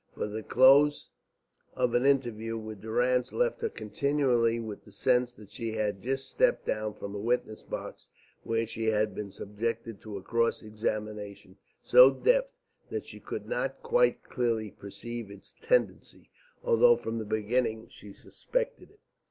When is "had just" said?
5.73-6.27